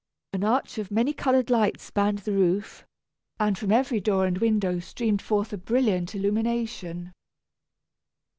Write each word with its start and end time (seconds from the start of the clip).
An 0.33 0.43
arch 0.43 0.79
of 0.79 0.89
many 0.89 1.13
colored 1.13 1.51
lights 1.51 1.83
spanned 1.83 2.17
the 2.17 2.31
roof, 2.31 2.87
and 3.39 3.55
from 3.55 3.71
every 3.71 3.99
door 3.99 4.25
and 4.25 4.39
window 4.39 4.79
streamed 4.79 5.21
forth 5.21 5.53
a 5.53 5.57
brilliant 5.57 6.15
illumination. 6.15 7.11